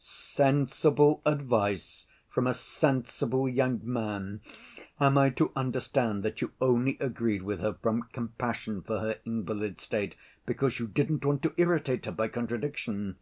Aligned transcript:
"Sensible 0.00 1.20
advice 1.26 2.06
from 2.28 2.46
a 2.46 2.54
sensible 2.54 3.48
young 3.48 3.80
man. 3.82 4.40
Am 5.00 5.18
I 5.18 5.30
to 5.30 5.50
understand 5.56 6.22
that 6.22 6.40
you 6.40 6.52
only 6.60 6.96
agreed 7.00 7.42
with 7.42 7.58
her 7.58 7.74
from 7.82 8.04
compassion 8.12 8.80
for 8.80 9.00
her 9.00 9.16
invalid 9.24 9.80
state, 9.80 10.14
because 10.46 10.78
you 10.78 10.86
didn't 10.86 11.24
want 11.24 11.42
to 11.42 11.54
irritate 11.58 12.06
her 12.06 12.12
by 12.12 12.28
contradiction?" 12.28 13.16